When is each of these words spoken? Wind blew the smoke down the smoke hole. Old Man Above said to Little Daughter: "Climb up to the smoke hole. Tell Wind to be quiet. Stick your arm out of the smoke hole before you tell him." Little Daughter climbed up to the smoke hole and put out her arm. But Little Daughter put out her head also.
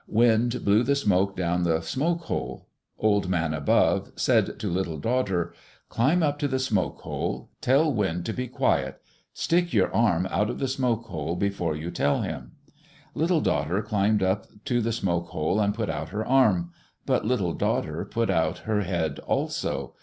Wind 0.07 0.65
blew 0.65 0.81
the 0.81 0.95
smoke 0.95 1.35
down 1.35 1.61
the 1.61 1.79
smoke 1.81 2.21
hole. 2.21 2.67
Old 2.97 3.29
Man 3.29 3.53
Above 3.53 4.11
said 4.15 4.57
to 4.57 4.67
Little 4.67 4.97
Daughter: 4.97 5.53
"Climb 5.89 6.23
up 6.23 6.39
to 6.39 6.47
the 6.47 6.57
smoke 6.57 7.01
hole. 7.01 7.51
Tell 7.61 7.93
Wind 7.93 8.25
to 8.25 8.33
be 8.33 8.47
quiet. 8.47 8.99
Stick 9.35 9.73
your 9.73 9.93
arm 9.93 10.27
out 10.31 10.49
of 10.49 10.57
the 10.57 10.67
smoke 10.67 11.05
hole 11.05 11.35
before 11.35 11.75
you 11.75 11.91
tell 11.91 12.23
him." 12.23 12.53
Little 13.13 13.41
Daughter 13.41 13.83
climbed 13.83 14.23
up 14.23 14.47
to 14.65 14.81
the 14.81 14.91
smoke 14.91 15.27
hole 15.27 15.59
and 15.59 15.71
put 15.75 15.91
out 15.91 16.09
her 16.09 16.25
arm. 16.25 16.71
But 17.05 17.23
Little 17.25 17.53
Daughter 17.53 18.03
put 18.03 18.31
out 18.31 18.57
her 18.65 18.81
head 18.81 19.19
also. 19.19 19.93